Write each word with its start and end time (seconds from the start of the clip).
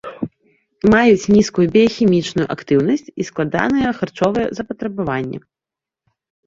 Маюць 0.93 1.29
нізкую 1.35 1.67
біяхімічную 1.75 2.47
актыўнасць 2.57 3.07
і 3.09 3.21
складаныя 3.31 3.89
харчовыя 4.01 4.47
запатрабаванні. 4.61 5.39